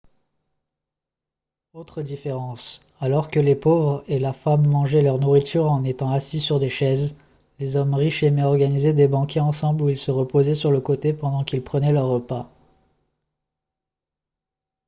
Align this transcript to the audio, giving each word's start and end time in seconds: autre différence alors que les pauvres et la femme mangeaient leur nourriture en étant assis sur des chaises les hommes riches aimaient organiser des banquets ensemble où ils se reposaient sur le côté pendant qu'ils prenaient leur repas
autre 1.73 2.01
différence 2.01 2.81
alors 2.97 3.29
que 3.29 3.39
les 3.39 3.53
pauvres 3.55 4.03
et 4.07 4.17
la 4.17 4.33
femme 4.33 4.65
mangeaient 4.65 5.03
leur 5.03 5.19
nourriture 5.19 5.71
en 5.71 5.83
étant 5.83 6.09
assis 6.09 6.39
sur 6.39 6.57
des 6.59 6.71
chaises 6.71 7.15
les 7.59 7.75
hommes 7.75 7.93
riches 7.93 8.23
aimaient 8.23 8.41
organiser 8.41 8.93
des 8.93 9.07
banquets 9.07 9.41
ensemble 9.41 9.83
où 9.83 9.89
ils 9.89 9.97
se 9.99 10.09
reposaient 10.09 10.55
sur 10.55 10.71
le 10.71 10.81
côté 10.81 11.13
pendant 11.13 11.43
qu'ils 11.43 11.61
prenaient 11.63 11.93
leur 11.93 12.07
repas 12.07 12.49